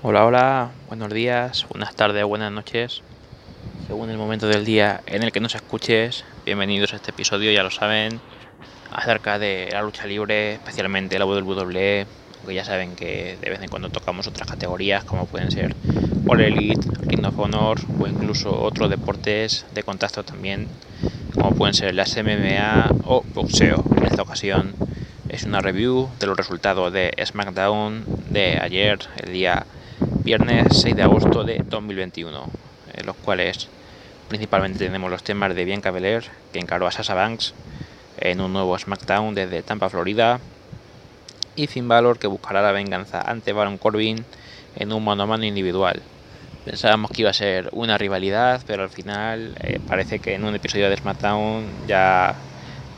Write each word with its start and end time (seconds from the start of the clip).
Hola, 0.00 0.24
hola, 0.26 0.70
buenos 0.86 1.12
días, 1.12 1.66
buenas 1.70 1.92
tardes, 1.96 2.24
buenas 2.24 2.52
noches. 2.52 3.02
Según 3.88 4.10
el 4.10 4.16
momento 4.16 4.46
del 4.46 4.64
día 4.64 5.02
en 5.06 5.24
el 5.24 5.32
que 5.32 5.40
nos 5.40 5.56
escuches, 5.56 6.24
bienvenidos 6.46 6.92
a 6.92 6.96
este 6.96 7.10
episodio, 7.10 7.50
ya 7.50 7.64
lo 7.64 7.72
saben, 7.72 8.20
acerca 8.92 9.40
de 9.40 9.68
la 9.72 9.82
lucha 9.82 10.06
libre, 10.06 10.52
especialmente 10.52 11.18
la 11.18 11.26
WWE, 11.26 12.06
aunque 12.38 12.54
ya 12.54 12.64
saben 12.64 12.94
que 12.94 13.38
de 13.40 13.50
vez 13.50 13.60
en 13.60 13.68
cuando 13.70 13.88
tocamos 13.88 14.28
otras 14.28 14.48
categorías 14.48 15.02
como 15.02 15.26
pueden 15.26 15.50
ser 15.50 15.74
All 16.28 16.42
Elite, 16.42 16.86
Ring 17.00 17.26
of 17.26 17.36
Honor 17.36 17.80
o 17.98 18.06
incluso 18.06 18.62
otros 18.62 18.90
deportes 18.90 19.66
de 19.72 19.82
contacto 19.82 20.22
también, 20.22 20.68
como 21.34 21.56
pueden 21.56 21.74
ser 21.74 21.96
las 21.96 22.16
MMA 22.16 22.92
o 23.02 23.24
boxeo. 23.34 23.82
En 23.96 24.06
esta 24.06 24.22
ocasión 24.22 24.76
es 25.28 25.42
una 25.42 25.60
review 25.60 26.08
de 26.20 26.28
los 26.28 26.36
resultados 26.36 26.92
de 26.92 27.12
SmackDown 27.26 28.04
de 28.30 28.60
ayer, 28.62 29.00
el 29.24 29.32
día 29.32 29.66
viernes 30.28 30.66
6 30.82 30.94
de 30.94 31.02
agosto 31.02 31.42
de 31.42 31.62
2021, 31.66 32.50
en 32.92 33.06
los 33.06 33.16
cuales 33.16 33.66
principalmente 34.28 34.78
tenemos 34.78 35.10
los 35.10 35.22
temas 35.22 35.54
de 35.54 35.64
Bianca 35.64 35.90
Belair, 35.90 36.22
que 36.52 36.58
encaró 36.58 36.86
a 36.86 36.92
Sasha 36.92 37.14
Banks 37.14 37.54
en 38.18 38.42
un 38.42 38.52
nuevo 38.52 38.78
SmackDown 38.78 39.34
desde 39.34 39.62
Tampa, 39.62 39.88
Florida, 39.88 40.38
y 41.56 41.66
Finn 41.66 41.88
Balor, 41.88 42.18
que 42.18 42.26
buscará 42.26 42.60
la 42.60 42.72
venganza 42.72 43.22
ante 43.22 43.54
Baron 43.54 43.78
Corbin 43.78 44.22
en 44.76 44.92
un 44.92 45.02
mano 45.02 45.22
a 45.22 45.26
mano 45.26 45.46
individual. 45.46 46.02
Pensábamos 46.66 47.10
que 47.10 47.22
iba 47.22 47.30
a 47.30 47.32
ser 47.32 47.70
una 47.72 47.96
rivalidad, 47.96 48.60
pero 48.66 48.82
al 48.82 48.90
final 48.90 49.56
eh, 49.60 49.80
parece 49.88 50.18
que 50.18 50.34
en 50.34 50.44
un 50.44 50.54
episodio 50.54 50.90
de 50.90 50.98
SmackDown 50.98 51.64
ya, 51.86 52.34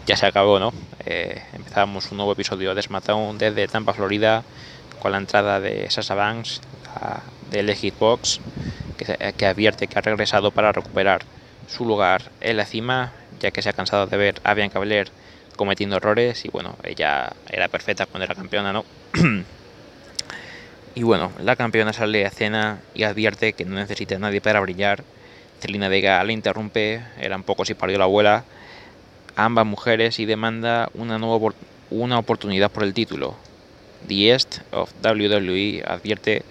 ya 0.05 0.17
se 0.17 0.27
acabó, 0.27 0.59
¿no? 0.59 0.73
Eh, 1.07 1.41
empezábamos 1.53 2.11
un 2.11 2.17
nuevo 2.17 2.33
episodio 2.33 2.75
de 2.75 2.83
SmackDown 2.83 3.39
desde 3.39 3.69
Tampa, 3.69 3.95
Florida, 3.95 4.43
con 4.99 5.13
la 5.13 5.19
entrada 5.19 5.61
de 5.61 5.89
Sasha 5.93 6.17
Banks 6.17 6.61
del 7.51 7.75
Xbox 7.75 8.41
que, 9.37 9.47
advierte 9.47 9.87
que 9.87 9.99
ha 9.99 10.03
regresado 10.03 10.51
para 10.51 10.73
recuperar 10.73 11.23
su 11.69 11.85
lugar 11.85 12.31
en 12.41 12.57
la 12.57 12.67
cima, 12.67 13.13
ya 13.41 13.51
que 13.51 13.63
se 13.63 13.69
ha 13.69 13.73
cansado 13.73 14.07
de 14.07 14.17
ver 14.17 14.41
a 14.45 14.55
Bianca 14.55 14.79
Belair 14.79 15.11
cometiendo 15.57 15.97
errores 15.97 16.45
y 16.45 16.49
bueno, 16.49 16.77
ella 16.85 17.33
era 17.51 17.69
perfecta 17.69 18.07
cuando 18.07 18.25
era 18.25 18.35
campeona, 18.35 18.73
¿no? 18.73 18.85
y 20.95 21.03
bueno, 21.03 21.33
la 21.39 21.57
campeona 21.57 21.93
sale 21.93 22.25
a 22.25 22.29
escena 22.29 22.81
y 22.95 23.05
advierte 23.05 23.53
que 23.53 23.65
no 23.65 23.75
necesita 23.77 24.17
a 24.17 24.19
nadie 24.19 24.41
para 24.41 24.61
brillar. 24.61 25.05
Celina 25.61 25.89
Vega 25.89 26.25
la 26.25 26.33
interrumpe, 26.33 27.03
eran 27.19 27.43
pocos 27.43 27.69
y 27.69 27.75
parió 27.75 27.99
la 27.99 28.05
abuela, 28.05 28.45
ambas 29.37 29.67
mujeres 29.67 30.19
y 30.19 30.25
demanda 30.25 30.89
una 30.95 31.19
nueva 31.19 31.53
una 31.91 32.19
oportunidad 32.19 32.71
por 32.71 32.85
el 32.85 32.95
título. 32.95 33.37
The 34.09 34.33
Est 34.33 34.61
of 34.71 34.93
WWE 35.05 35.83
advierte 35.87 36.43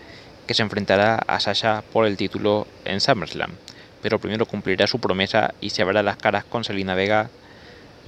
que 0.49 0.55
se 0.55 0.63
enfrentará 0.63 1.19
a 1.27 1.39
Sasha 1.39 1.83
por 1.93 2.07
el 2.07 2.17
título 2.17 2.65
en 2.83 3.01
SummerSlam, 3.01 3.51
pero 4.01 4.17
primero 4.17 4.47
cumplirá 4.47 4.87
su 4.87 4.97
promesa 4.97 5.53
y 5.61 5.69
se 5.69 5.83
verá 5.83 6.01
las 6.01 6.17
caras 6.17 6.43
con 6.43 6.63
Selina 6.63 6.95
Vega 6.95 7.29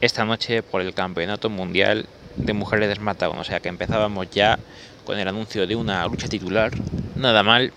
esta 0.01 0.25
noche 0.25 0.63
por 0.63 0.81
el 0.81 0.95
Campeonato 0.95 1.51
Mundial 1.51 2.07
de 2.37 2.53
Mujeres 2.53 2.89
de 2.89 2.95
SmackDown, 2.95 3.37
o 3.37 3.43
sea 3.43 3.59
que 3.59 3.69
empezábamos 3.69 4.31
ya 4.31 4.57
con 5.05 5.19
el 5.19 5.27
anuncio 5.27 5.67
de 5.67 5.75
una 5.75 6.03
lucha 6.07 6.27
titular, 6.29 6.71
nada 7.15 7.43
mal, 7.43 7.73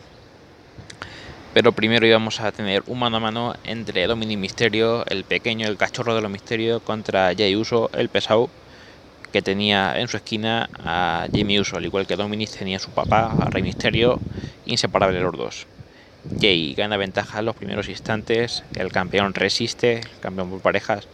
pero 1.52 1.72
primero 1.72 2.06
íbamos 2.06 2.40
a 2.40 2.50
tener 2.50 2.84
un 2.86 3.00
mano 3.00 3.18
a 3.18 3.20
mano 3.20 3.54
entre 3.64 4.06
Dominic 4.06 4.38
Misterio, 4.38 5.04
el 5.08 5.24
pequeño, 5.24 5.68
el 5.68 5.76
cachorro 5.76 6.14
de 6.14 6.22
los 6.22 6.30
misterios, 6.30 6.80
contra 6.80 7.34
Jay 7.36 7.54
Uso, 7.54 7.90
el 7.92 8.08
pesado, 8.08 8.48
que 9.34 9.42
tenía 9.42 9.98
en 9.98 10.06
su 10.06 10.16
esquina 10.16 10.70
a 10.78 11.26
Jamie 11.34 11.58
Uso, 11.58 11.76
al 11.76 11.84
igual 11.84 12.06
que 12.06 12.14
Dominic 12.14 12.50
tenía 12.50 12.76
a 12.76 12.78
su 12.78 12.92
papá, 12.92 13.34
a 13.36 13.50
Rey 13.50 13.64
Misterio, 13.64 14.20
inseparable 14.64 15.18
los 15.18 15.36
dos. 15.36 15.66
Jay 16.40 16.72
gana 16.74 16.96
ventaja 16.96 17.40
en 17.40 17.46
los 17.46 17.56
primeros 17.56 17.88
instantes, 17.88 18.62
el 18.76 18.92
campeón 18.92 19.34
resiste, 19.34 19.94
el 19.98 20.20
campeón 20.20 20.50
por 20.50 20.60
parejas, 20.60 21.08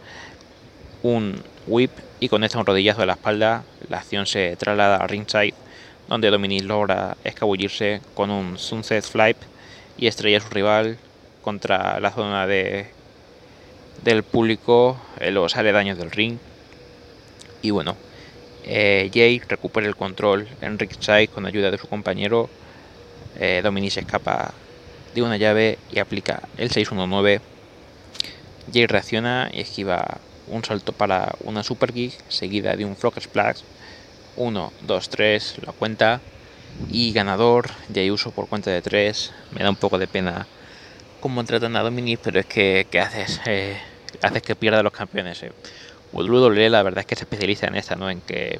un 1.01 1.41
whip 1.65 1.89
y 2.19 2.29
conecta 2.29 2.59
un 2.59 2.67
rodillazo 2.67 3.01
de 3.01 3.07
la 3.07 3.13
espalda, 3.13 3.63
la 3.89 3.97
acción 3.97 4.27
se 4.27 4.55
traslada 4.55 4.97
a 4.97 5.07
ringside, 5.07 5.55
donde 6.07 6.29
Dominic 6.29 6.65
logra 6.65 7.17
escabullirse 7.23 8.01
con 8.13 8.29
un 8.29 8.59
sunset 8.59 9.03
flip 9.03 9.37
y 9.97 10.05
estrella 10.05 10.37
a 10.37 10.41
su 10.41 10.49
rival 10.49 10.99
contra 11.41 11.99
la 11.99 12.11
zona 12.11 12.45
de, 12.45 12.85
del 14.03 14.21
público 14.21 15.01
en 15.19 15.33
los 15.33 15.57
aledaños 15.57 15.97
del 15.97 16.11
ring. 16.11 16.37
Y 17.63 17.71
bueno, 17.71 17.95
eh, 18.63 19.09
Jay 19.13 19.41
recupera 19.47 19.87
el 19.87 19.95
control 19.95 20.47
en 20.61 20.77
ringside 20.77 21.29
con 21.29 21.45
ayuda 21.45 21.71
de 21.71 21.77
su 21.77 21.87
compañero. 21.87 22.49
Eh, 23.39 23.61
Dominic 23.63 23.91
se 23.91 23.99
escapa 24.01 24.53
de 25.13 25.21
una 25.21 25.37
llave 25.37 25.77
y 25.91 25.99
aplica 25.99 26.41
el 26.57 26.71
619. 26.71 27.41
Jay 28.73 28.85
reacciona 28.85 29.49
y 29.51 29.61
esquiva 29.61 30.19
un 30.47 30.63
salto 30.63 30.93
para 30.93 31.35
una 31.43 31.63
super 31.63 31.93
kick 31.93 32.13
seguida 32.29 32.75
de 32.75 32.85
un 32.85 32.95
frog 32.95 33.19
splash. 33.19 33.61
1, 34.37 34.73
2, 34.81 35.09
3, 35.09 35.55
la 35.65 35.73
cuenta. 35.73 36.21
Y 36.89 37.11
ganador, 37.11 37.69
Jay 37.93 38.09
Uso 38.11 38.31
por 38.31 38.47
cuenta 38.47 38.71
de 38.71 38.81
3. 38.81 39.33
Me 39.51 39.63
da 39.63 39.69
un 39.69 39.75
poco 39.75 39.97
de 39.97 40.07
pena 40.07 40.47
cómo 41.19 41.43
tratan 41.43 41.75
a 41.75 41.81
Dominic, 41.81 42.19
pero 42.23 42.39
es 42.39 42.45
que 42.45 42.87
¿qué 42.89 42.99
haces? 42.99 43.41
Eh, 43.45 43.77
haces 44.21 44.41
que 44.41 44.55
pierda 44.55 44.83
los 44.83 44.93
campeones. 44.93 45.43
Eh. 45.43 45.51
WWE 46.13 46.69
la 46.69 46.83
verdad 46.83 47.01
es 47.01 47.05
que 47.05 47.15
se 47.15 47.23
especializa 47.23 47.67
en 47.67 47.75
esta, 47.75 47.95
¿no? 47.95 48.09
En 48.09 48.21
que 48.21 48.59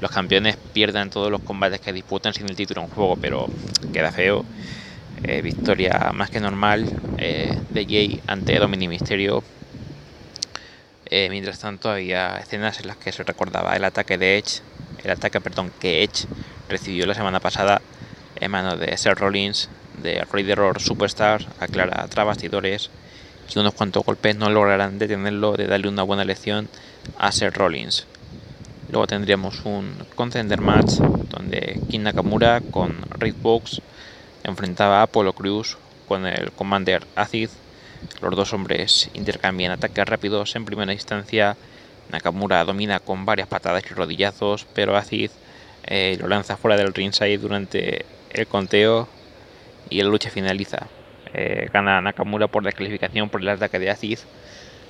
los 0.00 0.10
campeones 0.10 0.56
pierdan 0.72 1.10
todos 1.10 1.30
los 1.30 1.40
combates 1.40 1.80
que 1.80 1.92
disputan 1.92 2.34
sin 2.34 2.48
el 2.48 2.56
título 2.56 2.82
en 2.82 2.88
juego, 2.88 3.16
pero 3.16 3.48
queda 3.92 4.12
feo. 4.12 4.44
Eh, 5.22 5.40
victoria 5.40 6.10
más 6.12 6.28
que 6.28 6.40
normal 6.40 6.84
eh, 7.18 7.58
de 7.70 7.84
Jay 7.84 8.20
ante 8.26 8.58
Dominic 8.58 8.90
Mysterio. 8.90 9.42
Eh, 11.06 11.28
mientras 11.30 11.58
tanto 11.58 11.90
había 11.90 12.38
escenas 12.38 12.80
en 12.80 12.88
las 12.88 12.96
que 12.96 13.12
se 13.12 13.22
recordaba 13.22 13.76
el 13.76 13.84
ataque 13.84 14.18
de 14.18 14.38
Edge, 14.38 14.60
el 15.02 15.10
ataque, 15.10 15.40
perdón, 15.40 15.70
que 15.80 16.02
Edge 16.02 16.26
recibió 16.68 17.06
la 17.06 17.14
semana 17.14 17.40
pasada 17.40 17.80
en 18.40 18.50
manos 18.50 18.78
de 18.78 18.96
Seth 18.96 19.18
Rollins, 19.18 19.68
de 20.02 20.24
Raider 20.30 20.58
Superstar, 20.78 21.46
aclara 21.60 22.06
tras 22.08 22.26
bastidores 22.26 22.90
y 23.52 23.58
unos 23.58 23.74
cuantos 23.74 24.04
golpes 24.04 24.36
no 24.36 24.50
lograrán 24.50 24.98
detenerlo 24.98 25.52
de 25.52 25.66
darle 25.66 25.88
una 25.88 26.02
buena 26.02 26.24
lección 26.24 26.68
a 27.18 27.32
Seth 27.32 27.56
Rollins. 27.56 28.06
Luego 28.90 29.06
tendríamos 29.06 29.64
un 29.64 29.94
contender 30.14 30.60
match 30.60 30.98
donde 31.30 31.80
King 31.90 32.00
Nakamura 32.00 32.60
con 32.70 32.94
Rick 33.18 33.40
Box 33.40 33.80
enfrentaba 34.44 35.00
a 35.00 35.02
Apollo 35.02 35.32
Cruz 35.32 35.76
con 36.06 36.26
el 36.26 36.52
Commander 36.52 37.06
Acid. 37.16 37.48
Los 38.20 38.36
dos 38.36 38.52
hombres 38.52 39.10
intercambian 39.14 39.72
ataques 39.72 40.06
rápidos 40.06 40.54
en 40.54 40.64
primera 40.64 40.92
instancia. 40.92 41.56
Nakamura 42.10 42.64
domina 42.64 43.00
con 43.00 43.24
varias 43.24 43.48
patadas 43.48 43.82
y 43.90 43.94
rodillazos, 43.94 44.66
pero 44.74 44.96
Acid 44.96 45.30
eh, 45.86 46.16
lo 46.20 46.28
lanza 46.28 46.56
fuera 46.56 46.76
del 46.76 46.94
ringside 46.94 47.38
durante 47.38 48.04
el 48.30 48.46
conteo 48.46 49.08
y 49.90 50.02
la 50.02 50.08
lucha 50.08 50.30
finaliza. 50.30 50.86
Eh, 51.34 51.68
gana 51.72 52.00
Nakamura 52.00 52.48
por 52.48 52.64
descalificación 52.64 53.30
por 53.30 53.42
el 53.42 53.48
ataque 53.48 53.78
de 53.78 53.90
Aziz. 53.90 54.28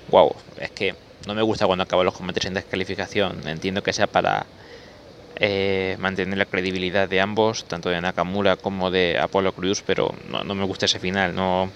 Wow, 0.08 0.36
es 0.58 0.70
que 0.72 0.96
no 1.26 1.34
me 1.34 1.42
gusta 1.42 1.66
cuando 1.66 1.84
acaban 1.84 2.06
los 2.06 2.14
combates 2.14 2.44
en 2.46 2.54
descalificación. 2.54 3.46
Entiendo 3.48 3.82
que 3.82 3.92
sea 3.92 4.06
para 4.08 4.46
eh, 5.36 5.96
mantener 5.98 6.38
la 6.38 6.46
credibilidad 6.46 7.08
de 7.08 7.20
ambos, 7.20 7.64
tanto 7.66 7.88
de 7.90 8.00
Nakamura 8.00 8.56
como 8.56 8.90
de 8.90 9.18
Apollo 9.20 9.52
Cruz, 9.52 9.82
pero 9.84 10.10
no, 10.28 10.44
me 10.54 10.64
gusta 10.64 10.86
ese 10.86 11.00
final. 11.00 11.34
No, 11.34 11.72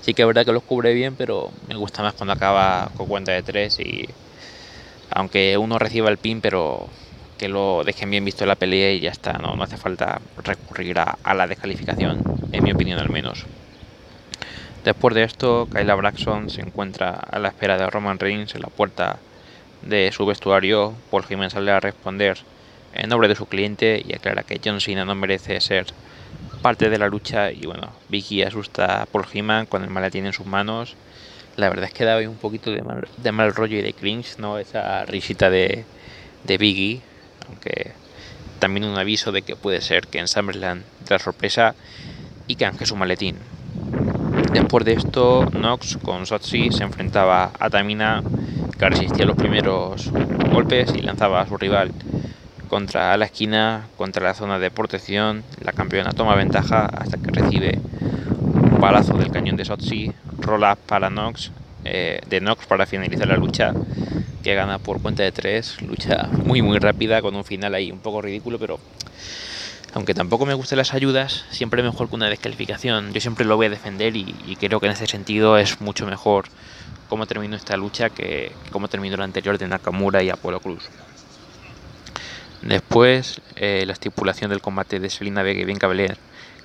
sí 0.00 0.14
que 0.14 0.22
es 0.22 0.28
verdad 0.28 0.44
que 0.46 0.52
los 0.52 0.64
cubre 0.64 0.94
bien, 0.94 1.16
pero 1.16 1.50
me 1.68 1.76
gusta 1.76 2.02
más 2.02 2.14
cuando 2.14 2.32
acaba 2.34 2.90
con 2.94 3.08
cuenta 3.08 3.32
de 3.32 3.42
tres 3.42 3.78
y 3.80 4.06
aunque 5.10 5.56
uno 5.58 5.78
reciba 5.78 6.08
el 6.10 6.18
pin, 6.18 6.40
pero 6.40 6.88
que 7.36 7.48
lo 7.48 7.82
dejen 7.84 8.10
bien 8.10 8.24
visto 8.24 8.44
en 8.44 8.48
la 8.48 8.56
pelea 8.56 8.92
y 8.92 9.00
ya 9.00 9.10
está. 9.10 9.34
No, 9.34 9.56
no 9.56 9.62
hace 9.64 9.76
falta 9.76 10.20
recurrir 10.36 10.98
a 10.98 11.34
la 11.34 11.46
descalificación, 11.46 12.24
en 12.52 12.64
mi 12.64 12.72
opinión 12.72 12.98
al 12.98 13.10
menos. 13.10 13.46
Después 14.84 15.14
de 15.14 15.22
esto, 15.22 15.68
Kyla 15.72 15.94
Braxton 15.94 16.50
se 16.50 16.60
encuentra 16.60 17.10
a 17.10 17.38
la 17.38 17.48
espera 17.48 17.78
de 17.78 17.88
Roman 17.88 18.18
Reigns 18.18 18.56
en 18.56 18.62
la 18.62 18.68
puerta 18.68 19.20
de 19.82 20.10
su 20.10 20.26
vestuario. 20.26 20.94
Paul 21.08 21.24
Heyman 21.28 21.50
sale 21.50 21.70
a 21.70 21.78
responder 21.78 22.38
en 22.92 23.08
nombre 23.08 23.28
de 23.28 23.36
su 23.36 23.46
cliente 23.46 24.02
y 24.04 24.12
aclara 24.12 24.42
que 24.42 24.60
John 24.62 24.80
Cena 24.80 25.04
no 25.04 25.14
merece 25.14 25.60
ser 25.60 25.86
parte 26.62 26.90
de 26.90 26.98
la 26.98 27.06
lucha 27.06 27.52
y 27.52 27.64
bueno, 27.66 27.92
Vicky 28.08 28.42
asusta 28.42 29.06
por 29.10 29.26
He-Man 29.32 29.66
con 29.66 29.84
el 29.84 29.90
maletín 29.90 30.26
en 30.26 30.32
sus 30.32 30.46
manos. 30.46 30.96
La 31.56 31.68
verdad 31.68 31.86
es 31.86 31.92
que 31.92 32.04
daba 32.04 32.20
un 32.22 32.36
poquito 32.36 32.72
de 32.72 33.32
mal, 33.32 33.54
rollo 33.54 33.78
y 33.78 33.82
de 33.82 33.92
cringe, 33.92 34.38
¿no? 34.38 34.58
Esa 34.58 35.04
risita 35.04 35.48
de, 35.48 35.84
de 36.42 36.58
Biggie, 36.58 37.00
aunque 37.46 37.92
también 38.58 38.84
un 38.84 38.98
aviso 38.98 39.30
de 39.30 39.42
que 39.42 39.54
puede 39.54 39.80
ser 39.80 40.08
que 40.08 40.18
en 40.18 40.26
SummerSlam 40.26 40.82
la 41.08 41.18
sorpresa 41.18 41.74
y 42.48 42.56
canje 42.56 42.86
su 42.86 42.96
maletín. 42.96 43.36
Después 44.52 44.84
de 44.84 44.92
esto, 44.92 45.46
Nox 45.52 45.96
con 46.02 46.26
Sotsi 46.26 46.70
se 46.72 46.82
enfrentaba 46.84 47.52
a 47.58 47.70
Tamina, 47.70 48.22
que 48.78 48.88
resistía 48.88 49.24
los 49.24 49.36
primeros 49.36 50.10
golpes 50.52 50.92
y 50.94 51.00
lanzaba 51.00 51.40
a 51.40 51.48
su 51.48 51.56
rival 51.56 51.90
contra 52.68 53.16
la 53.16 53.24
esquina, 53.24 53.88
contra 53.96 54.24
la 54.24 54.34
zona 54.34 54.58
de 54.58 54.70
protección. 54.70 55.42
La 55.62 55.72
campeona 55.72 56.12
toma 56.12 56.34
ventaja 56.34 56.84
hasta 56.84 57.16
que 57.16 57.30
recibe 57.30 57.78
un 58.42 58.78
balazo 58.78 59.14
del 59.16 59.30
cañón 59.30 59.56
de 59.56 59.64
Sotsi, 59.64 60.12
roll 60.38 60.64
up 60.64 60.78
para 60.86 61.08
Nox, 61.08 61.50
eh, 61.84 62.20
de 62.26 62.40
Nox 62.42 62.66
para 62.66 62.84
finalizar 62.84 63.28
la 63.28 63.36
lucha, 63.36 63.72
que 64.42 64.54
gana 64.54 64.78
por 64.78 65.00
cuenta 65.00 65.22
de 65.22 65.32
tres. 65.32 65.80
Lucha 65.80 66.28
muy 66.44 66.60
muy 66.60 66.78
rápida 66.78 67.22
con 67.22 67.34
un 67.36 67.44
final 67.44 67.74
ahí 67.74 67.90
un 67.90 68.00
poco 68.00 68.20
ridículo, 68.20 68.58
pero 68.58 68.78
aunque 69.94 70.14
tampoco 70.14 70.46
me 70.46 70.54
gusten 70.54 70.78
las 70.78 70.94
ayudas, 70.94 71.44
siempre 71.50 71.82
mejor 71.82 72.08
que 72.08 72.14
una 72.14 72.28
descalificación. 72.28 73.12
Yo 73.12 73.20
siempre 73.20 73.44
lo 73.44 73.56
voy 73.56 73.66
a 73.66 73.70
defender 73.70 74.16
y, 74.16 74.56
creo 74.58 74.80
que 74.80 74.86
en 74.86 74.92
ese 74.92 75.06
sentido 75.06 75.58
es 75.58 75.80
mucho 75.80 76.06
mejor 76.06 76.46
cómo 77.08 77.26
terminó 77.26 77.56
esta 77.56 77.76
lucha 77.76 78.08
que, 78.08 78.52
cómo 78.70 78.88
terminó 78.88 79.16
la 79.18 79.24
anterior 79.24 79.58
de 79.58 79.68
Nakamura 79.68 80.22
y 80.22 80.30
Apolo 80.30 80.60
Cruz. 80.60 80.88
Después, 82.62 83.40
eh, 83.56 83.84
la 83.86 83.92
estipulación 83.92 84.50
del 84.50 84.62
combate 84.62 84.98
de 84.98 85.10
Selina 85.10 85.42
Vega 85.42 85.60
y 85.60 85.64
Bianca 85.64 85.88
Belair 85.88 86.16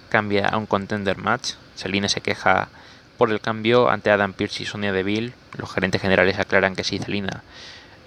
cambia 0.10 0.48
a 0.48 0.58
un 0.58 0.66
contender 0.66 1.18
match. 1.18 1.54
Selina 1.76 2.08
se 2.08 2.22
queja 2.22 2.70
por 3.18 3.32
el 3.32 3.42
cambio 3.42 3.90
ante 3.90 4.10
Adam 4.10 4.32
Pearce 4.34 4.64
y 4.64 4.66
Sonia 4.66 4.94
Deville. 4.94 5.34
Los 5.58 5.74
gerentes 5.74 6.02
generales 6.02 6.40
aclaran 6.40 6.76
que 6.76 6.86
si 6.86 7.00
Selina 7.00 7.44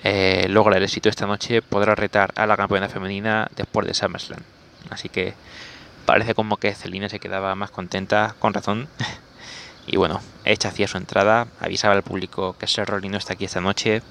eh, 0.03 0.47
logra 0.49 0.79
el 0.79 0.85
éxito 0.85 1.11
esta 1.11 1.27
noche, 1.27 1.61
podrá 1.61 1.95
retar 1.95 2.33
a 2.37 2.47
la 2.47 2.57
campeona 2.57 2.89
femenina 2.89 3.49
después 3.55 3.87
de 3.87 3.93
SummerSlam. 3.93 4.41
Así 4.89 5.09
que 5.09 5.35
parece 6.07 6.35
como 6.35 6.57
que 6.57 6.75
Celina 6.75 7.09
se 7.09 7.21
quedaba 7.21 7.55
más 7.55 7.71
contenta, 7.71 8.35
con 8.39 8.55
razón. 8.55 8.89
y 9.87 9.97
bueno, 9.97 10.21
hecha 10.45 10.69
hacía 10.69 10.89
su 10.89 10.97
entrada, 10.97 11.47
avisaba 11.61 11.95
al 11.95 12.03
público 12.03 12.57
que 12.59 12.67
Seth 12.67 12.89
Rollins 12.89 13.13
no 13.13 13.19
está 13.19 13.35
aquí 13.35 13.45
esta 13.45 13.61
noche, 13.61 14.03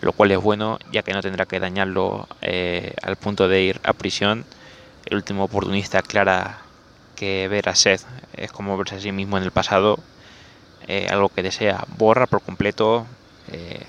lo 0.00 0.12
cual 0.12 0.30
es 0.32 0.38
bueno, 0.38 0.78
ya 0.92 1.02
que 1.02 1.12
no 1.12 1.22
tendrá 1.22 1.46
que 1.46 1.60
dañarlo 1.60 2.28
eh, 2.42 2.94
al 3.02 3.16
punto 3.16 3.48
de 3.48 3.62
ir 3.62 3.80
a 3.84 3.92
prisión. 3.92 4.44
El 5.06 5.16
último 5.16 5.44
oportunista 5.44 5.98
aclara 5.98 6.58
que 7.16 7.48
ver 7.48 7.68
a 7.68 7.74
Seth 7.74 8.02
es 8.34 8.52
como 8.52 8.76
verse 8.76 8.96
a 8.96 9.00
sí 9.00 9.12
mismo 9.12 9.38
en 9.38 9.44
el 9.44 9.50
pasado, 9.50 9.98
eh, 10.86 11.08
algo 11.10 11.28
que 11.28 11.42
desea 11.42 11.84
borra 11.96 12.26
por 12.26 12.42
completo. 12.42 13.06
Eh, 13.50 13.84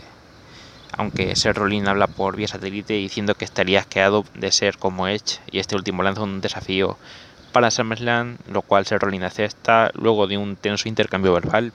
aunque 0.98 1.36
Ser 1.36 1.56
Rollins 1.56 1.88
habla 1.88 2.08
por 2.08 2.36
vía 2.36 2.48
satélite 2.48 2.94
diciendo 2.94 3.36
que 3.36 3.46
estaría 3.46 3.80
asqueado 3.80 4.26
de 4.34 4.52
ser 4.52 4.78
como 4.78 5.08
Edge 5.08 5.40
y 5.52 5.60
este 5.60 5.76
último 5.76 6.04
lanza 6.04 6.22
un 6.22 6.42
desafío 6.42 6.98
para 7.52 7.72
SummerSlam, 7.72 8.38
lo 8.48 8.62
cual 8.62 8.86
Ser 8.86 9.02
Rollins 9.02 9.26
acepta 9.26 9.92
luego 9.94 10.28
de 10.28 10.38
un 10.38 10.56
tenso 10.56 10.88
intercambio 10.88 11.34
verbal. 11.34 11.74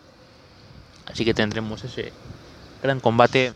Así 1.07 1.25
que 1.25 1.35
tendremos 1.35 1.85
ese 1.85 2.13
gran 2.83 3.01
combate, 3.01 3.53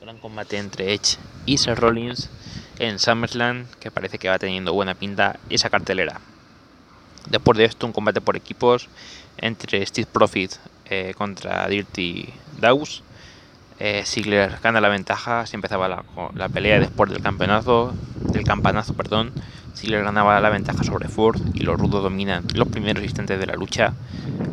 gran 0.00 0.18
combate 0.18 0.58
entre 0.58 0.94
Edge 0.94 1.16
y 1.46 1.58
Seth 1.58 1.78
Rollins 1.78 2.30
en 2.78 2.98
SummerSlam, 2.98 3.66
que 3.80 3.90
parece 3.90 4.18
que 4.18 4.28
va 4.28 4.38
teniendo 4.38 4.72
buena 4.72 4.94
pinta 4.94 5.38
esa 5.50 5.70
cartelera. 5.70 6.20
Después 7.28 7.58
de 7.58 7.64
esto, 7.64 7.86
un 7.86 7.92
combate 7.92 8.20
por 8.20 8.36
equipos 8.36 8.88
entre 9.36 9.84
Steve 9.84 10.08
Profit 10.10 10.52
eh, 10.86 11.14
contra 11.16 11.68
Dirty 11.68 12.32
Daws 12.58 13.02
eh, 13.80 14.04
gana 14.62 14.80
la 14.80 14.88
ventaja, 14.88 15.46
se 15.46 15.56
empezaba 15.56 15.88
la, 15.88 16.04
la, 16.34 16.48
pelea 16.48 16.80
después 16.80 17.10
del 17.10 17.22
campeonato, 17.22 17.94
del 18.32 18.44
campanazo, 18.44 18.94
perdón. 18.94 19.32
Ziggler 19.76 20.02
ganaba 20.02 20.40
la 20.40 20.50
ventaja 20.50 20.82
sobre 20.82 21.08
Ford 21.08 21.40
y 21.54 21.60
los 21.60 21.78
rudos 21.78 22.02
dominan 22.02 22.44
los 22.54 22.66
primeros 22.68 23.04
instantes 23.04 23.38
de 23.38 23.46
la 23.46 23.54
lucha. 23.54 23.94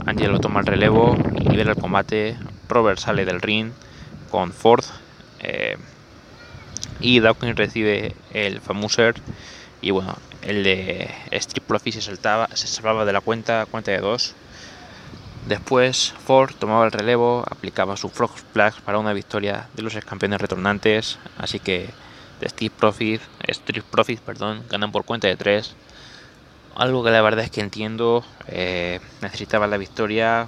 Angelo 0.06 0.39
toma 0.39 0.60
el 0.60 0.68
relevo 0.68 1.18
libera 1.50 1.72
el 1.72 1.77
combate. 1.77 2.38
Robert 2.69 3.00
sale 3.00 3.25
del 3.25 3.42
ring 3.42 3.72
con 4.30 4.51
Ford 4.51 4.83
eh, 5.39 5.77
y 7.00 7.19
Dawkins 7.19 7.56
recibe 7.56 8.16
el 8.33 8.60
Famuser 8.62 9.16
y 9.81 9.92
bueno, 9.92 10.16
el 10.42 10.63
de 10.63 11.10
Street 11.31 11.63
Profit 11.66 11.95
se 11.95 12.01
saltaba, 12.01 12.48
se 12.54 12.68
salvaba 12.68 13.06
de 13.06 13.13
la 13.13 13.22
cuenta, 13.22 13.66
cuenta 13.66 13.92
de 13.92 14.00
dos 14.00 14.36
Después, 15.47 16.13
Ford 16.25 16.56
tomaba 16.57 16.86
el 16.86 16.92
relevo, 16.92 17.44
aplicaba 17.47 17.97
su 17.97 18.09
Frog 18.09 18.36
Splash 18.36 18.80
para 18.81 18.97
una 18.97 19.13
victoria 19.13 19.69
de 19.75 19.83
los 19.83 19.95
ex 19.95 20.03
campeones 20.03 20.42
retornantes, 20.42 21.19
así 21.38 21.59
que 21.59 21.92
Steve 22.44 22.74
Profit, 22.75 23.21
Street 23.47 23.83
Profit, 23.83 24.19
perdón, 24.21 24.63
ganan 24.69 24.92
por 24.92 25.06
cuenta 25.06 25.27
de 25.27 25.36
3. 25.36 25.75
Algo 26.75 27.03
que 27.03 27.12
la 27.12 27.21
verdad 27.21 27.45
es 27.45 27.51
que 27.51 27.62
entiendo, 27.62 28.25
eh, 28.47 29.00
necesitaba 29.21 29.68
la 29.68 29.77
victoria, 29.77 30.47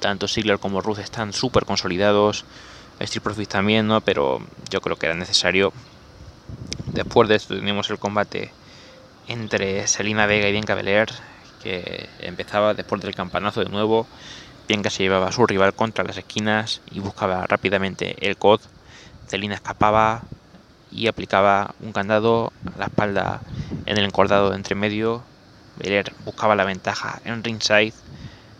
tanto 0.00 0.26
Ziggler 0.26 0.58
como 0.58 0.80
Ruth 0.80 0.98
están 0.98 1.32
súper 1.32 1.64
consolidados, 1.64 2.44
Street 2.98 3.22
Profit 3.22 3.48
también, 3.48 3.86
¿no? 3.86 4.00
pero 4.00 4.40
yo 4.70 4.80
creo 4.80 4.96
que 4.96 5.06
era 5.06 5.14
necesario. 5.14 5.72
Después 6.92 7.28
de 7.28 7.36
esto 7.36 7.54
tenemos 7.54 7.88
el 7.90 7.98
combate 7.98 8.50
entre 9.28 9.86
Selina 9.86 10.26
Vega 10.26 10.48
y 10.48 10.52
Bianca 10.52 10.74
Belair, 10.74 11.10
que 11.62 12.08
empezaba 12.20 12.74
después 12.74 13.00
del 13.02 13.14
campanazo 13.14 13.62
de 13.62 13.70
nuevo. 13.70 14.06
Bianca 14.68 14.90
se 14.90 15.02
llevaba 15.02 15.28
a 15.28 15.32
su 15.32 15.46
rival 15.46 15.74
contra 15.74 16.04
las 16.04 16.16
esquinas 16.16 16.80
y 16.90 17.00
buscaba 17.00 17.46
rápidamente 17.46 18.16
el 18.20 18.36
COD. 18.36 18.60
Celina 19.28 19.54
escapaba 19.54 20.22
y 20.90 21.06
aplicaba 21.06 21.74
un 21.80 21.92
candado 21.92 22.52
a 22.74 22.78
la 22.78 22.84
espalda 22.86 23.40
en 23.86 23.98
el 23.98 24.04
encordado 24.04 24.50
de 24.50 24.56
entre 24.56 24.74
medio. 24.74 25.22
Belair 25.76 26.12
buscaba 26.24 26.54
la 26.54 26.64
ventaja 26.64 27.20
en 27.24 27.42
ringside, 27.42 27.94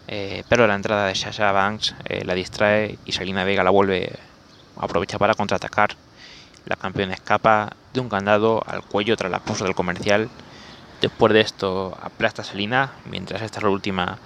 eh, 0.09 0.45
pero 0.49 0.67
la 0.67 0.75
entrada 0.75 1.07
de 1.07 1.15
Sasha 1.15 1.53
Banks 1.53 1.95
eh, 2.05 2.25
la 2.25 2.35
distrae 2.35 2.99
y 3.05 3.13
Selina 3.13 3.45
Vega 3.45 3.63
la 3.63 3.71
vuelve 3.71 4.19
aprovecha 4.77 5.19
para 5.19 5.35
contraatacar. 5.35 5.91
La 6.65 6.77
campeona 6.77 7.15
escapa 7.15 7.71
de 7.93 8.01
un 8.01 8.09
candado 8.09 8.63
al 8.67 8.83
cuello 8.83 9.17
tras 9.17 9.31
la 9.31 9.41
pausa 9.41 9.65
del 9.65 9.75
comercial 9.75 10.29
Después 11.03 11.33
de 11.33 11.41
esto 11.41 11.99
aplasta 12.01 12.43
a 12.43 12.45
Selina, 12.45 12.93
mientras 13.11 13.43
esta 13.43 13.69
última 13.69 14.21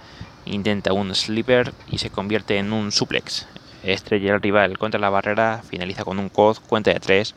intenta 0.45 0.93
un 0.93 1.15
sleeper 1.15 1.73
y 1.89 1.97
se 1.97 2.11
convierte 2.11 2.59
en 2.59 2.75
un 2.75 2.93
suplex. 2.93 3.47
Estrella 3.83 4.35
el 4.35 4.43
rival 4.43 4.77
contra 4.77 5.01
la 5.01 5.09
barrera, 5.09 5.63
finaliza 5.67 6.05
con 6.05 6.19
un 6.19 6.29
COD, 6.29 6.59
cuenta 6.69 6.93
de 6.93 7.01
3 7.01 7.35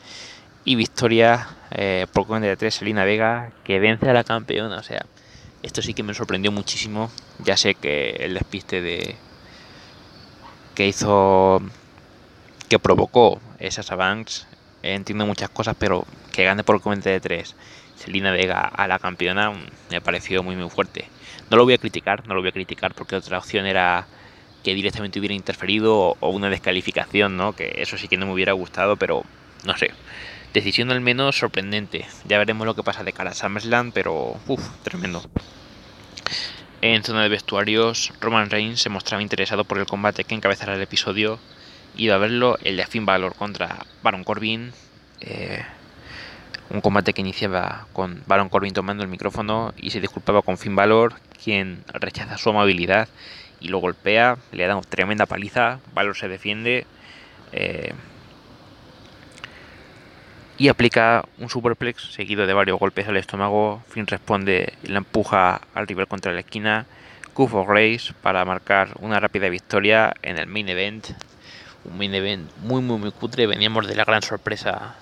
y 0.66 0.74
victoria 0.74 1.48
eh, 1.70 2.06
por 2.12 2.26
cuenta 2.26 2.48
de 2.48 2.56
3 2.58 2.74
Selina 2.74 3.06
Vega 3.06 3.50
que 3.64 3.80
vence 3.80 4.10
a 4.10 4.12
la 4.12 4.24
campeona. 4.24 4.76
O 4.76 4.82
sea, 4.82 5.06
esto 5.62 5.80
sí 5.80 5.94
que 5.94 6.02
me 6.02 6.12
sorprendió 6.12 6.52
muchísimo. 6.52 7.10
Ya 7.38 7.56
sé 7.56 7.74
que 7.74 8.10
el 8.20 8.34
despiste 8.34 8.82
de 8.82 9.16
que 10.74 10.86
hizo 10.86 11.62
que 12.68 12.78
provocó 12.78 13.40
esas 13.58 13.88
Banks 13.88 14.46
entiendo 14.82 15.24
muchas 15.24 15.48
cosas, 15.48 15.76
pero 15.78 16.04
que 16.30 16.44
gane 16.44 16.62
por 16.62 16.82
cuenta 16.82 17.08
de 17.08 17.20
3 17.20 17.56
Selina 18.00 18.30
Vega 18.30 18.60
a 18.60 18.88
la 18.88 18.98
campeona 18.98 19.52
me 19.90 20.00
pareció 20.00 20.42
muy 20.42 20.56
muy 20.56 20.70
fuerte. 20.70 21.08
No 21.50 21.58
lo 21.58 21.64
voy 21.64 21.74
a 21.74 21.78
criticar, 21.78 22.26
no 22.26 22.34
lo 22.34 22.40
voy 22.40 22.48
a 22.48 22.52
criticar 22.52 22.94
porque 22.94 23.16
otra 23.16 23.38
opción 23.38 23.66
era 23.66 24.06
que 24.64 24.74
directamente 24.74 25.18
hubiera 25.18 25.34
interferido 25.34 26.16
o, 26.18 26.30
una 26.30 26.48
descalificación, 26.48 27.36
¿no? 27.36 27.54
Que 27.54 27.74
eso 27.76 27.98
sí 27.98 28.08
que 28.08 28.16
no 28.16 28.26
me 28.26 28.32
hubiera 28.32 28.52
gustado, 28.52 28.96
pero 28.96 29.24
no 29.64 29.76
sé. 29.76 29.90
Decisión 30.54 30.90
al 30.90 31.00
menos 31.00 31.36
sorprendente. 31.36 32.06
Ya 32.26 32.38
veremos 32.38 32.66
lo 32.66 32.74
que 32.74 32.82
pasa 32.82 33.04
de 33.04 33.12
cara 33.12 33.30
a 33.30 33.34
SummerSlam, 33.34 33.92
pero 33.92 34.36
uff, 34.46 34.68
tremendo. 34.82 35.22
En 36.80 37.04
zona 37.04 37.22
de 37.22 37.28
vestuarios, 37.28 38.12
Roman 38.20 38.48
Reigns 38.48 38.80
se 38.80 38.88
mostraba 38.88 39.22
interesado 39.22 39.64
por 39.64 39.78
el 39.78 39.86
combate 39.86 40.24
que 40.24 40.34
encabezará 40.34 40.74
el 40.74 40.82
episodio. 40.82 41.38
Iba 41.96 42.14
a 42.14 42.18
verlo 42.18 42.56
el 42.64 42.78
de 42.78 42.86
Finn 42.86 43.04
Balor 43.04 43.34
contra 43.34 43.84
Baron 44.02 44.24
Corbin. 44.24 44.72
Eh, 45.20 45.62
un 46.70 46.80
combate 46.80 47.12
que 47.12 47.20
iniciaba 47.20 47.86
con 47.92 48.22
Baron 48.26 48.48
Corbin 48.48 48.72
tomando 48.72 49.02
el 49.02 49.08
micrófono 49.08 49.74
y 49.76 49.90
se 49.90 50.00
disculpaba 50.00 50.42
con 50.42 50.56
Finn 50.56 50.76
Balor, 50.76 51.14
quien 51.42 51.84
rechaza 51.92 52.38
su 52.38 52.50
amabilidad 52.50 53.08
y 53.60 53.68
lo 53.68 53.78
golpea, 53.78 54.38
le 54.52 54.66
da 54.66 54.76
una 54.76 54.86
tremenda 54.86 55.26
paliza, 55.26 55.80
Balor 55.92 56.16
se 56.16 56.28
defiende 56.28 56.86
eh, 57.52 57.92
y 60.58 60.68
aplica 60.68 61.24
un 61.38 61.48
superplex 61.48 62.12
seguido 62.12 62.46
de 62.46 62.54
varios 62.54 62.78
golpes 62.78 63.08
al 63.08 63.16
estómago, 63.16 63.82
Finn 63.88 64.06
responde 64.06 64.74
y 64.84 64.88
la 64.88 64.98
empuja 64.98 65.60
al 65.74 65.88
rival 65.88 66.06
contra 66.06 66.32
la 66.32 66.40
esquina, 66.40 66.86
Cuff 67.34 67.54
of 67.54 67.68
Race 67.68 68.12
para 68.22 68.44
marcar 68.44 68.94
una 69.00 69.18
rápida 69.18 69.48
victoria 69.48 70.14
en 70.22 70.38
el 70.38 70.46
main 70.46 70.68
event, 70.68 71.08
un 71.84 71.98
main 71.98 72.14
event 72.14 72.48
muy 72.62 72.80
muy 72.82 72.98
muy 72.98 73.10
cutre, 73.10 73.46
veníamos 73.46 73.88
de 73.88 73.96
la 73.96 74.04
gran 74.04 74.22
sorpresa 74.22 74.94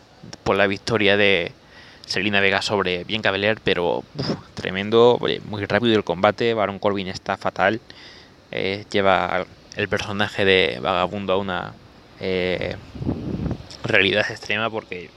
por 0.45 0.57
la 0.57 0.67
victoria 0.67 1.17
de 1.17 1.53
Selina 2.09 2.41
Vega 2.41 2.63
sobre 2.63 3.05
Bianca 3.05 3.31
Belair, 3.31 3.61
pero 3.63 4.03
tremendo, 4.55 5.21
muy 5.45 5.65
rápido 5.67 5.95
el 5.95 6.05
combate. 6.05 6.55
Baron 6.55 6.79
Corbin 6.79 7.09
está 7.09 7.37
fatal. 7.37 7.81
Eh, 8.51 8.87
lleva 8.91 9.47
el 9.77 9.89
personaje 9.89 10.47
de 10.47 10.79
vagabundo 10.81 11.35
a 11.35 11.37
una 11.37 11.75
eh, 12.19 12.77
realidad 13.85 14.27
extrema 14.31 14.71
porque 14.71 15.11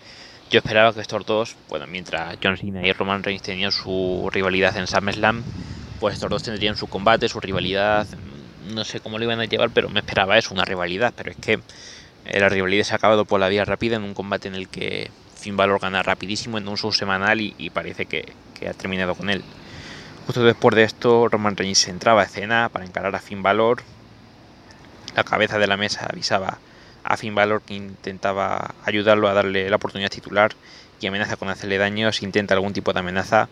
yo 0.50 0.60
esperaba 0.60 0.94
que 0.94 1.00
estos 1.00 1.26
dos, 1.26 1.56
bueno, 1.70 1.88
mientras 1.88 2.38
John 2.44 2.58
Cena 2.58 2.86
y 2.86 2.92
Roman 2.92 3.24
Reigns 3.24 3.42
tenían 3.42 3.72
su 3.72 4.30
rivalidad 4.32 4.76
en 4.76 4.86
SummerSlam, 4.86 5.44
pues 6.02 6.16
estos 6.16 6.30
dos 6.30 6.44
tendrían 6.44 6.76
su 6.76 6.88
combate, 6.88 7.30
su 7.30 7.40
rivalidad. 7.40 8.06
No 8.74 8.84
sé 8.84 9.00
cómo 9.00 9.18
lo 9.18 9.24
iban 9.24 9.40
a 9.40 9.46
llevar, 9.46 9.70
pero 9.70 9.90
me 9.90 10.02
esperaba 10.02 10.38
eso, 10.38 10.54
una 10.54 10.66
rivalidad. 10.66 11.14
Pero 11.16 11.32
es 11.32 11.38
que 11.38 11.62
la 12.38 12.50
rivalidad 12.50 12.84
se 12.84 12.94
ha 12.94 12.98
acabado 12.98 13.24
por 13.24 13.40
la 13.40 13.48
vía 13.48 13.64
rápida 13.64 13.96
en 13.96 14.04
un 14.04 14.14
combate 14.14 14.50
en 14.50 14.56
el 14.56 14.68
que 14.68 15.10
Finn 15.42 15.58
Balor 15.58 15.80
gana 15.80 16.04
rapidísimo 16.04 16.60
en 16.60 16.68
un 16.68 16.78
show 16.78 16.94
semanal 16.94 17.42
y, 17.42 17.70
parece 17.72 18.06
que, 18.06 18.32
ha 18.70 18.74
terminado 18.74 19.16
con 19.16 19.32
él. 19.32 19.44
Justo 20.28 20.44
después 20.44 20.76
de 20.76 20.84
esto, 20.84 21.28
Roman 21.28 21.58
Reigns 21.58 21.88
entraba 21.88 22.22
a 22.22 22.26
escena 22.26 22.70
para 22.72 22.86
encarar 22.86 23.16
a 23.16 23.20
Finn 23.20 23.42
Balor. 23.42 23.82
La 25.16 25.24
cabeza 25.24 25.58
de 25.58 25.66
la 25.66 25.78
mesa 25.78 26.06
avisaba 26.08 26.60
a 27.04 27.18
Finn 27.18 27.34
Balor 27.34 27.64
que 27.64 27.74
intentaba 27.74 28.76
ayudarlo 28.86 29.28
a 29.28 29.34
darle 29.34 29.68
la 29.68 29.78
oportunidad 29.78 30.12
titular 30.12 30.52
y 31.00 31.08
amenaza 31.08 31.38
con 31.38 31.50
hacerle 31.50 31.80
daño 31.80 32.12
si 32.12 32.24
intenta 32.24 32.54
algún 32.54 32.74
tipo 32.74 32.94
de 32.94 33.00
amenaza. 33.00 33.50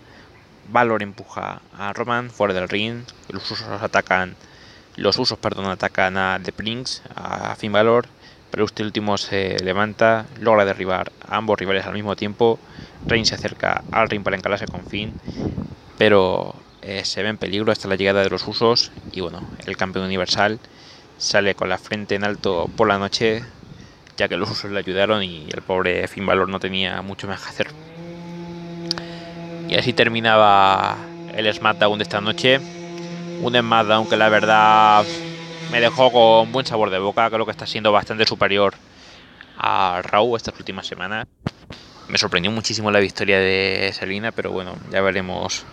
Valor 0.71 1.01
empuja 1.01 1.61
a 1.75 1.91
Roman 1.93 2.29
fuera 2.29 2.53
del 2.53 2.69
ring, 2.69 3.01
los 3.29 3.49
usos 3.49 3.81
atacan, 3.81 4.35
los 4.95 5.17
usos 5.17 5.39
perdón, 5.39 5.65
atacan 5.65 6.17
a 6.17 6.39
The 6.41 6.51
Prince, 6.51 7.01
a 7.15 7.55
Finn 7.55 7.71
Balor 7.71 8.07
pero 8.51 8.65
este 8.65 8.83
último 8.83 9.17
se 9.17 9.57
levanta, 9.63 10.25
logra 10.39 10.65
derribar 10.65 11.11
a 11.27 11.37
ambos 11.37 11.59
rivales 11.59 11.85
al 11.85 11.93
mismo 11.93 12.15
tiempo. 12.15 12.59
Reigns 13.05 13.29
se 13.29 13.35
acerca 13.35 13.83
al 13.91 14.09
ring 14.09 14.23
para 14.23 14.35
encalarse 14.35 14.65
con 14.65 14.85
Finn, 14.85 15.13
pero 15.97 16.55
eh, 16.81 17.05
se 17.05 17.23
ve 17.23 17.29
en 17.29 17.37
peligro 17.37 17.71
hasta 17.71 17.87
la 17.87 17.95
llegada 17.95 18.23
de 18.23 18.29
los 18.29 18.47
usos. 18.47 18.91
Y 19.11 19.21
bueno, 19.21 19.41
el 19.65 19.77
campeón 19.77 20.05
universal 20.05 20.59
sale 21.17 21.55
con 21.55 21.69
la 21.69 21.77
frente 21.77 22.15
en 22.15 22.23
alto 22.23 22.69
por 22.75 22.87
la 22.87 22.97
noche, 22.97 23.43
ya 24.17 24.27
que 24.27 24.37
los 24.37 24.49
usos 24.49 24.71
le 24.71 24.79
ayudaron 24.79 25.23
y 25.23 25.47
el 25.53 25.61
pobre 25.61 26.07
Finn 26.07 26.25
Balor 26.25 26.49
no 26.49 26.59
tenía 26.59 27.01
mucho 27.01 27.27
más 27.27 27.41
que 27.41 27.49
hacer. 27.49 27.67
Y 29.69 29.75
así 29.75 29.93
terminaba 29.93 30.97
el 31.33 31.53
SmackDown 31.53 31.99
de 31.99 32.03
esta 32.03 32.19
noche. 32.19 32.59
Un 33.41 33.55
SmackDown 33.55 34.09
que 34.09 34.17
la 34.17 34.29
verdad 34.29 35.05
me 35.71 35.79
dejó 35.79 36.11
con 36.11 36.51
buen 36.51 36.65
sabor 36.65 36.89
de 36.89 36.99
boca, 36.99 37.29
creo 37.29 37.45
que 37.45 37.51
está 37.51 37.67
siendo 37.67 37.91
bastante 37.91 38.25
superior 38.25 38.73
a 39.57 40.01
Raw 40.03 40.35
estas 40.35 40.57
últimas 40.57 40.87
semanas. 40.87 41.27
Me 42.07 42.17
sorprendió 42.17 42.51
muchísimo 42.51 42.89
la 42.89 42.99
victoria 42.99 43.37
de 43.37 43.91
Selina, 43.93 44.31
pero 44.31 44.51
bueno, 44.51 44.75
ya 44.91 45.01
veremos 45.01 45.65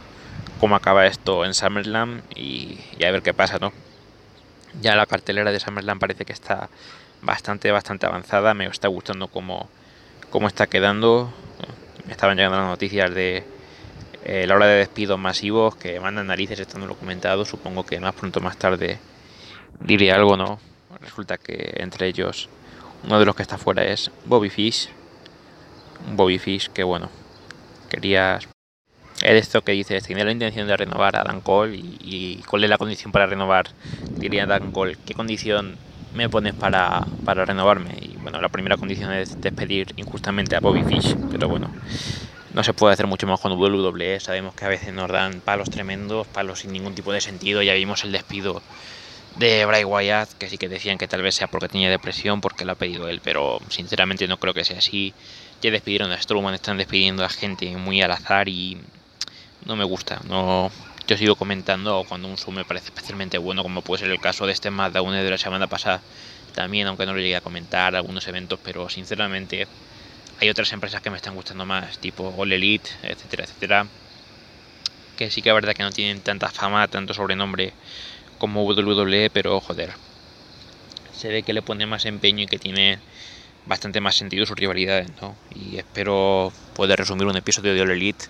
cómo 0.61 0.77
acaba 0.77 1.07
esto 1.07 1.45
en 1.47 1.55
SummerSlam 1.55 2.21
y, 2.35 2.79
a 3.05 3.11
ver 3.11 3.23
qué 3.23 3.33
pasa, 3.33 3.59
¿no? 3.59 3.73
Ya 4.83 4.95
la 4.97 5.07
cartelera 5.07 5.51
de 5.51 5.61
SummerSlam 5.61 5.99
parece 5.99 6.27
que 6.27 6.35
está 6.35 6.69
bastante, 7.23 7.71
bastante 7.71 8.05
avanzada. 8.05 8.53
Me 8.53 8.67
está 8.67 8.89
gustando 8.89 9.29
cómo, 9.29 9.71
cómo 10.29 10.47
está 10.47 10.67
quedando. 10.67 11.33
Me 12.05 12.13
estaban 12.13 12.37
llegando 12.37 12.59
las 12.59 12.69
noticias 12.69 13.15
de 13.15 13.45
eh, 14.25 14.47
la 14.47 14.57
hora 14.57 14.67
de 14.67 14.77
despidos 14.77 15.19
masivos 15.19 15.77
que 15.77 15.99
mandan 16.01 16.27
narices 16.27 16.61
estando 16.61 16.87
documentados. 16.87 17.49
Supongo 17.49 17.87
que 17.87 17.99
más 17.99 18.15
pronto 18.15 18.41
más 18.41 18.59
tarde 18.59 18.99
diré 19.81 20.13
algo, 20.13 20.37
¿no? 20.37 20.59
Resulta 21.01 21.39
que 21.39 21.75
entre 21.77 22.09
ellos 22.09 22.49
uno 23.05 23.19
de 23.19 23.27
los 23.27 23.37
que 23.37 23.43
está 23.43 23.59
fuera 23.59 23.85
es 23.85 24.11
Bobby 24.25 24.51
Fish. 24.51 24.89
Bobby 26.15 26.39
Fish 26.39 26.69
que 26.71 26.85
bueno, 26.85 27.09
quería... 27.89 28.39
Es 29.23 29.43
esto 29.43 29.63
que 29.63 29.73
dices, 29.73 30.05
tenía 30.05 30.25
la 30.25 30.33
intención 30.33 30.67
de 30.67 30.77
renovar 30.77 31.17
a 31.17 31.25
Dan 31.25 31.41
Cole 31.41 31.77
y, 31.77 32.43
cuál 32.47 32.65
es 32.65 32.71
la 32.71 32.77
condición 32.77 33.13
para 33.13 33.25
renovar, 33.25 33.71
diría 34.11 34.45
Dan 34.45 34.73
Cole, 34.73 34.99
¿qué 35.07 35.15
condición 35.15 35.77
me 36.15 36.29
pones 36.29 36.53
para, 36.53 37.07
para 37.25 37.47
renovarme? 37.47 37.95
Y 37.99 38.17
bueno, 38.19 38.43
la 38.43 38.51
primera 38.51 38.77
condición 38.77 39.13
es 39.15 39.41
despedir 39.41 39.95
injustamente 39.97 40.55
a 40.55 40.61
Bobby 40.61 40.83
Fish, 40.83 41.17
pero 41.31 41.49
bueno, 41.49 41.71
no 42.53 42.63
se 42.63 42.75
puede 42.75 42.93
hacer 42.93 43.07
mucho 43.07 43.27
más 43.27 43.41
con 43.41 43.53
WWE, 43.53 44.21
sabemos 44.21 44.55
que 44.55 44.67
a 44.67 44.69
veces 44.69 44.93
nos 44.93 45.11
dan 45.11 45.41
palos 45.41 45.71
tremendos, 45.71 46.27
palos 46.27 46.61
sin 46.61 46.73
ningún 46.73 46.95
tipo 46.95 47.11
de 47.11 47.23
sentido, 47.23 47.63
ya 47.63 47.73
vimos 47.73 48.05
el 48.05 48.13
despido 48.13 48.63
de 49.39 49.67
Bray 49.67 49.85
Wyatt, 49.85 50.33
que 50.35 50.49
sí 50.49 50.57
que 50.57 50.69
decían 50.69 50.97
que 50.97 51.09
tal 51.09 51.23
vez 51.23 51.35
sea 51.35 51.47
porque 51.47 51.69
tenía 51.69 51.91
depresión, 51.91 52.41
porque 52.41 52.65
lo 52.65 52.73
ha 52.73 52.77
pedido 52.77 53.09
él, 53.09 53.21
pero 53.23 53.61
sinceramente 53.69 54.27
no 54.29 54.39
creo 54.39 54.55
que 54.55 54.65
sea 54.65 54.79
así. 54.79 55.13
Ya 55.61 55.71
despidieron 55.71 56.11
a 56.11 56.21
Strowman, 56.21 56.55
están 56.55 56.79
despidiendo 56.79 57.25
a 57.25 57.29
gente 57.29 57.77
muy 57.77 58.01
al 58.01 58.13
azar 58.13 58.49
y 58.49 58.79
no 59.65 59.77
me 59.77 59.85
gusta. 59.85 60.21
No, 60.27 60.71
yo 61.07 61.17
sigo 61.17 61.37
comentando 61.37 62.05
cuando 62.09 62.29
un 62.29 62.37
show 62.37 62.53
me 62.53 62.65
parece 62.65 62.87
especialmente 62.87 63.39
bueno, 63.39 63.63
como 63.63 63.83
puede 63.83 64.03
ser 64.03 64.11
el 64.11 64.21
caso 64.21 64.47
de 64.47 64.53
este 64.53 64.69
SmackDown 64.69 65.13
de 65.13 65.31
la 65.31 65.39
semana 65.39 65.67
pasada, 65.67 66.01
también, 66.55 66.87
aunque 66.87 67.05
no 67.05 67.13
lo 67.13 67.21
llegué 67.21 67.37
a 67.37 67.43
comentar, 67.43 67.95
algunos 67.95 68.27
eventos, 68.29 68.59
pero 68.63 68.89
sinceramente 68.89 69.67
hay 70.41 70.49
otras 70.49 70.73
empresas 70.73 71.03
que 71.03 71.11
me 71.11 71.17
están 71.17 71.35
gustando 71.35 71.67
más, 71.67 71.99
tipo 71.99 72.35
All 72.37 72.53
Elite, 72.53 72.91
etcétera, 73.03 73.45
etcétera, 73.45 73.87
que 75.17 75.31
sí 75.31 75.43
que 75.43 75.51
es 75.51 75.55
verdad 75.55 75.75
que 75.75 75.83
no 75.83 75.93
tienen 75.93 76.21
tanta 76.21 76.49
fama, 76.49 76.89
tanto 76.89 77.13
sobrenombre 77.13 77.73
como 78.47 78.63
WWE, 78.65 79.29
pero 79.31 79.61
joder, 79.61 79.93
se 81.13 81.29
ve 81.29 81.43
que 81.43 81.53
le 81.53 81.63
pone 81.63 81.85
más 81.85 82.05
empeño 82.05 82.45
y 82.45 82.47
que 82.47 82.61
tiene 82.61 83.01
bastante 83.67 84.01
más 84.01 84.15
sentido 84.15 84.47
sus 84.47 84.57
rivalidades, 84.57 85.09
¿no? 85.21 85.35
Y 85.53 85.79
espero 85.79 86.53
poder 86.77 87.01
resumir 87.01 87.27
un 87.27 87.37
episodio 87.37 87.75
de 87.75 87.81
All 87.81 87.91
Elite 87.91 88.27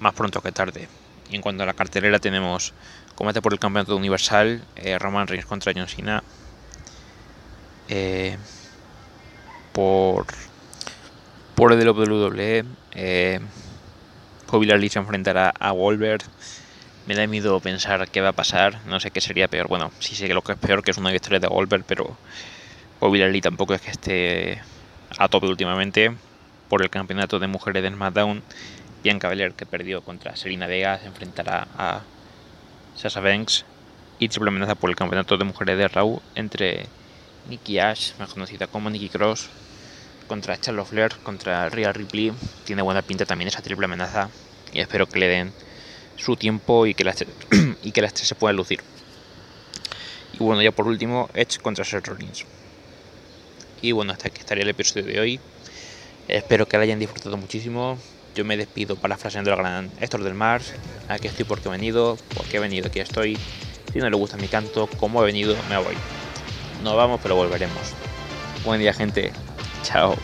más 0.00 0.14
pronto 0.14 0.40
que 0.40 0.50
tarde. 0.50 0.88
Y 1.30 1.36
en 1.36 1.42
cuanto 1.42 1.62
a 1.62 1.66
la 1.66 1.74
cartelera 1.74 2.18
tenemos 2.18 2.74
combate 3.14 3.40
por 3.40 3.52
el 3.52 3.60
campeonato 3.60 3.96
universal, 3.96 4.64
eh, 4.74 4.98
Roman 4.98 5.28
Reigns 5.28 5.46
contra 5.46 5.72
John 5.74 5.86
Cena. 5.86 6.24
Eh, 7.88 8.36
por 9.72 10.26
por 11.54 11.72
el 11.72 11.78
de 11.78 11.88
WWE, 11.88 12.64
eh, 12.96 13.40
Bobby 14.50 14.88
se 14.88 14.98
enfrentará 14.98 15.54
a 15.56 15.70
Wolver 15.70 16.20
me 17.06 17.14
da 17.14 17.26
miedo 17.26 17.58
pensar 17.60 18.08
qué 18.08 18.20
va 18.20 18.28
a 18.28 18.32
pasar, 18.32 18.80
no 18.86 19.00
sé 19.00 19.10
qué 19.10 19.20
sería 19.20 19.48
peor. 19.48 19.68
Bueno, 19.68 19.90
sí 19.98 20.14
sé 20.14 20.28
que 20.28 20.34
lo 20.34 20.42
que 20.42 20.52
es 20.52 20.58
peor 20.58 20.82
que 20.82 20.92
es 20.92 20.98
una 20.98 21.10
victoria 21.10 21.40
de 21.40 21.48
Goldberg, 21.48 21.84
pero 21.84 22.16
Bobby 23.00 23.40
tampoco 23.40 23.74
es 23.74 23.80
que 23.80 23.90
esté 23.90 24.62
a 25.18 25.28
tope 25.28 25.46
últimamente 25.46 26.14
por 26.68 26.82
el 26.82 26.90
campeonato 26.90 27.38
de 27.38 27.48
mujeres 27.48 27.82
de 27.82 27.90
SmackDown. 27.90 28.42
Bianca 29.02 29.28
Belair, 29.28 29.54
que 29.54 29.66
perdió 29.66 30.02
contra 30.02 30.36
Serena 30.36 30.68
Vega, 30.68 30.98
se 31.00 31.06
enfrentará 31.06 31.66
a 31.76 32.02
Sasha 32.94 33.20
Banks 33.20 33.64
y 34.20 34.28
triple 34.28 34.50
amenaza 34.50 34.76
por 34.76 34.88
el 34.88 34.94
campeonato 34.94 35.36
de 35.36 35.44
mujeres 35.44 35.76
de 35.76 35.88
Raw 35.88 36.22
entre 36.36 36.86
Nikki 37.48 37.80
Ash, 37.80 38.12
más 38.20 38.32
conocida 38.32 38.68
como 38.68 38.88
Nikki 38.88 39.08
Cross, 39.08 39.50
contra 40.28 40.60
Charlotte 40.60 40.86
Flair, 40.86 41.12
contra 41.24 41.68
Rhea 41.68 41.92
Ripley. 41.92 42.32
Tiene 42.64 42.82
buena 42.82 43.02
pinta 43.02 43.26
también 43.26 43.48
esa 43.48 43.62
triple 43.62 43.86
amenaza 43.86 44.30
y 44.72 44.78
espero 44.78 45.08
que 45.08 45.18
le 45.18 45.26
den 45.26 45.52
su 46.22 46.36
tiempo 46.36 46.86
y 46.86 46.94
que 46.94 47.04
las, 47.04 47.24
y 47.82 47.92
que 47.92 48.02
las 48.02 48.14
tres 48.14 48.28
se 48.28 48.34
puedan 48.34 48.56
lucir. 48.56 48.80
Y 50.34 50.38
bueno, 50.38 50.62
ya 50.62 50.72
por 50.72 50.86
último, 50.86 51.28
Edge 51.34 51.58
contra 51.60 51.84
Seth 51.84 52.06
Rollins. 52.06 52.44
Y 53.82 53.92
bueno, 53.92 54.12
hasta 54.12 54.28
aquí 54.28 54.40
estaría 54.40 54.62
el 54.62 54.70
episodio 54.70 55.04
de 55.06 55.20
hoy. 55.20 55.40
Espero 56.28 56.66
que 56.66 56.76
lo 56.76 56.84
hayan 56.84 56.98
disfrutado 56.98 57.36
muchísimo. 57.36 57.98
Yo 58.34 58.44
me 58.44 58.56
despido 58.56 58.96
para 58.96 59.16
de 59.16 59.42
la 59.42 59.56
gran 59.56 59.90
Héctor 60.00 60.22
del 60.22 60.34
Mar. 60.34 60.62
Aquí 61.08 61.26
estoy 61.26 61.44
porque 61.44 61.68
he 61.68 61.72
venido, 61.72 62.16
porque 62.34 62.56
he 62.56 62.60
venido, 62.60 62.86
aquí 62.86 63.00
estoy. 63.00 63.36
Si 63.92 63.98
no 63.98 64.08
le 64.08 64.16
gusta 64.16 64.38
mi 64.38 64.48
canto, 64.48 64.88
como 64.98 65.22
he 65.22 65.26
venido, 65.26 65.54
me 65.68 65.76
voy. 65.76 65.94
No 66.82 66.96
vamos, 66.96 67.20
pero 67.22 67.34
volveremos. 67.34 67.92
Buen 68.64 68.80
día, 68.80 68.94
gente. 68.94 69.32
Chao. 69.82 70.16